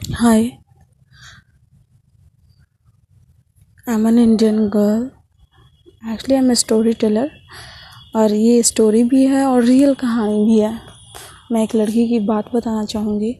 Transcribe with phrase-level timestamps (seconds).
[0.00, 0.58] Hi,
[3.86, 5.02] I'm an Indian girl.
[6.32, 6.54] Am a
[7.00, 7.30] storyteller
[8.16, 10.72] और ये story भी है और रियल कहानी भी है।
[11.52, 13.34] मैं एक लड़की की बात बताना चाहूँगी।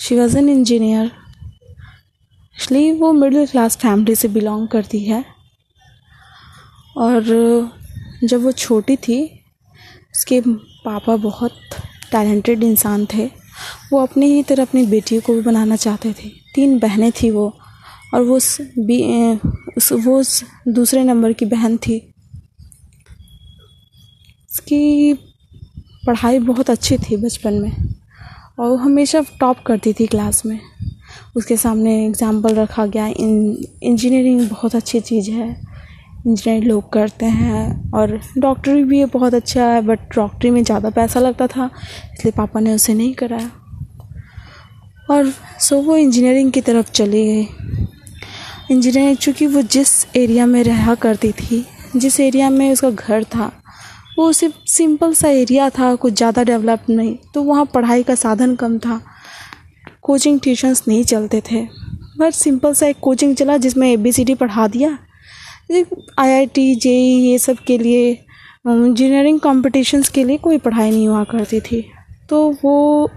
[0.00, 5.24] She was an engineer actually वो मिडिल क्लास फैमिली से बिलोंग करती है।
[6.96, 7.22] और
[8.24, 9.24] जब वो छोटी थी
[10.14, 10.40] उसके
[10.84, 11.58] पापा बहुत
[12.12, 13.30] टैलेंटेड इंसान थे।
[13.92, 17.52] वो अपनी ही तरह अपनी बेटियों को भी बनाना चाहते थे। तीन बहनें थी वो,
[18.14, 19.02] और वो उस बी
[19.76, 21.98] उस, वो उस दूसरे नंबर की बहन थी।
[24.50, 25.12] उसकी
[26.06, 27.72] पढ़ाई बहुत अच्छी थी बचपन में,
[28.58, 30.58] और वो हमेशा टॉप करती थी क्लास में।
[31.36, 35.48] उसके सामने एग्ज़ाम्पल रखा गया इंजीनियरिंग बहुत अच्छी चीज़ है,
[36.26, 41.20] इंजीनियरिंग लोग करते हैं, और डॉक्टरी भी बहुत अच्छा है, बट डॉक्टरी में ज़्यादा पैसा
[41.20, 41.70] लगता था,
[42.14, 43.50] इसलिए पापा ने उसे नहीं कराया।
[45.08, 47.48] और सो वो इंजीनियरिंग की तरफ़ चली गई।
[48.70, 51.64] इंजीनियरिंग चूँकि वो जिस एरिया में रहा करती थी,
[51.96, 53.50] जिस एरिया में उसका घर था,
[54.18, 58.54] वो सिर्फ़ सिंपल सा एरिया था, कुछ ज़्यादा डेवलप नहीं तो वहाँ पढ़ाई का साधन
[58.56, 59.00] कम था।
[60.02, 61.66] कोचिंग ट्यूशन्स नहीं चलते थे।
[62.18, 64.90] बस सिंपल सा एक कोचिंग चला जिसमें ए बी सी डी पढ़ा दिया।
[66.18, 68.10] आई आई टी जे ये सब के लिए
[68.66, 71.84] इंजीनियरिंग कॉम्पिटिशन्स के लिए कोई पढ़ाई नहीं हुआ करती थी।
[72.28, 73.10] तो वो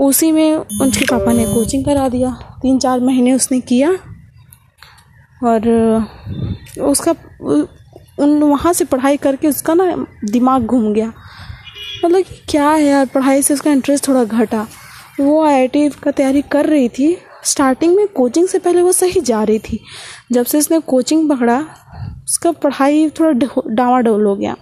[0.00, 2.30] उसी में उनके पापा ने कोचिंग करा दिया।
[2.62, 3.90] तीन चार महीने उसने किया।
[5.44, 5.68] और
[6.80, 7.14] उसका,
[8.18, 11.12] उन वहाँ से पढ़ाई करके उसका ना दिमाग घूम गया।
[12.04, 14.66] मतलब कि क्या है यार, पढ़ाई से उसका इंटरेस्ट थोड़ा घटा।
[15.20, 15.68] वो आई
[16.02, 19.80] का तैयारी कर रही थी। स्टार्टिंग में कोचिंग से पहले वो सही जा रही थी।
[20.32, 21.58] जब से उसने कोचिंग पकड़ा,
[22.24, 23.30] उसका पढ़ाई थोड़ा
[23.68, 24.56] डावाडोल हो गया।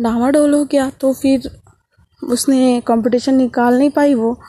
[0.00, 1.50] डावाडोल हो गया तो फिर
[2.24, 4.40] उसने कंपटीशन निकाल नहीं पाई वो।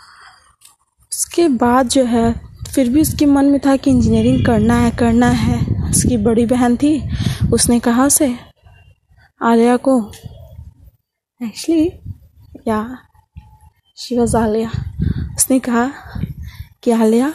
[1.12, 2.42] उसके बाद जो है,
[2.76, 6.78] फिर भी उसके मन में था कि इंजीनियरिंग करना है करना है। उसकी बड़ी बहन
[6.78, 7.10] थी,
[7.54, 8.36] उसने कहा उसे,
[9.42, 10.12] आलिया को।
[11.44, 11.92] एक्चुअली
[12.68, 12.98] या
[13.98, 14.72] शी वॉज़ आलिया।
[15.38, 15.92] उसने कहा
[16.84, 17.34] कि, आलिया,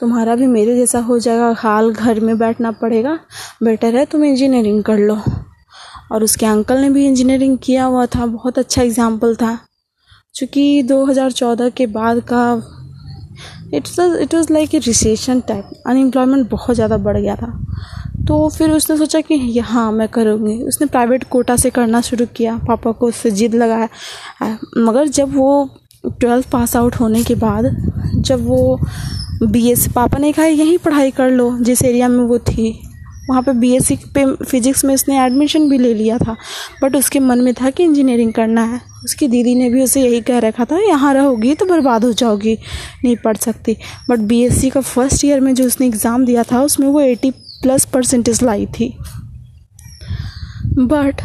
[0.00, 3.18] तुम्हारा भी मेरे जैसा हो जाएगा, हाल घर में बैठना पड़ेगा।
[3.62, 5.22] बेटर है तुम इंजीनियरिंग कर लो।
[6.12, 9.58] और उसके अंकल ने भी इंजीनियरिंग किया हुआ था। बहुत अच्छा एग्ज़ाम्पल था।
[10.34, 12.42] चूँकि 2014 के बाद का
[13.74, 17.52] it's it was like a recession type unemployment बहुत ज़्यादा बढ़ गया था।
[18.28, 22.56] तो फिर उसने सोचा कि हाँ मैं करूँगी। उसने प्राइवेट कोटा से करना शुरू किया।
[22.58, 23.88] पापा को उससे जिद लगाया।
[24.78, 25.68] मगर जब वो
[26.06, 27.64] ट्वेल्थ पास आउट होने के बाद,
[28.16, 28.80] जब वो
[29.42, 32.72] बी एस पापा ने कहा, यहीं पढ़ाई कर लो। जिस एरिया में वो थी।
[33.28, 36.36] वहाँ पे बीएससी पे फिजिक्स में उसने एडमिशन भी ले लिया था
[36.82, 40.20] बट उसके मन में था कि इंजीनियरिंग करना है। उसकी दीदी ने भी उसे यही
[40.20, 42.56] कह रखा था, यहाँ रहोगी तो बर्बाद हो जाओगी,
[43.04, 43.76] नहीं पढ़ सकती।
[44.10, 47.30] बट बीएससी का फ़र्स्ट ईयर में जो उसने एग्ज़ाम दिया था, उसमें वो एटी
[47.62, 48.92] प्लस परसेंटेज लाई थी।
[50.78, 51.22] बट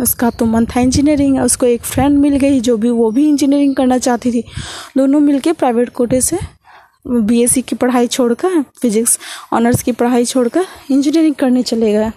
[0.00, 3.74] उसका तो मन था इंजीनियरिंग उसको एक फ्रेंड मिल गई जो भी, वो भी इंजीनियरिंग
[3.76, 4.44] करना चाहती थी।
[4.96, 6.38] दोनों मिलके प्राइवेट कोटे से
[7.06, 9.18] बीएससी की पढ़ाई छोड़कर फिजिक्स
[9.52, 12.10] ऑनर्स की पढ़ाई छोड़कर इंजीनियरिंग करने चले गए।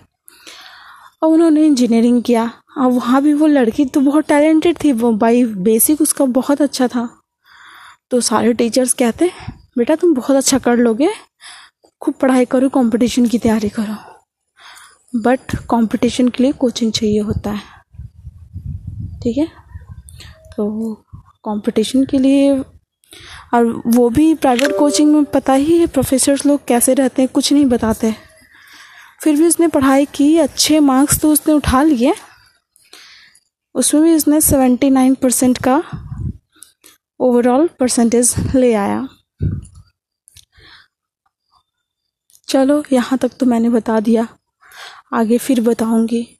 [1.24, 5.44] और उन्होंने इंजीनियरिंग किया। और वहाँ भी वो लड़की तो बहुत टैलेंटेड थी। वो बाई
[5.46, 7.10] बेसिक उसका बहुत अच्छा था।
[8.12, 9.32] तो सारे टीचर्स कहते
[9.78, 11.10] बेटा, तुम बहुत अच्छा कर लोगे।
[12.02, 13.96] खूब पढ़ाई करो कंपटीशन की तैयारी करो।
[15.16, 17.62] बट कंपटीशन के लिए कोचिंग चाहिए होता है।
[19.24, 19.48] ठीक है?
[20.58, 20.94] तो
[21.46, 22.54] कंपटीशन के लिए
[23.54, 27.54] और वो भी प्राइवेट कोचिंग में पता ही है प्रोफेसर्स लोग कैसे रहते हैं, कुछ
[27.54, 28.16] नहीं बताते।
[29.24, 32.14] फिर भी उसने पढ़ाई की, अच्छे मार्क्स तो उसने उठा लिए।
[33.76, 35.84] उसमें भी उसने सेवेंटी नाइन परसेंट का
[37.20, 39.08] ओवरऑल परसेंटेज ले आया।
[42.48, 44.28] चलो, यहाँ तक तो मैंने बता दिया।
[45.14, 46.40] आगे फिर बताऊँगी।